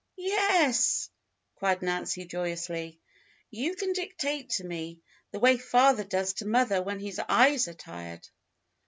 "Yes," 0.17 1.11
cried 1.53 1.83
Nancy 1.83 2.25
joyously. 2.25 2.99
"You 3.51 3.75
can 3.75 3.93
dictate 3.93 4.49
to 4.53 4.63
me, 4.63 4.99
the 5.29 5.37
way 5.39 5.57
father 5.59 6.03
does 6.03 6.33
to 6.41 6.47
mother 6.47 6.81
when 6.81 6.99
his 6.99 7.21
eyes 7.29 7.67
are 7.67 7.75
tired." 7.75 8.27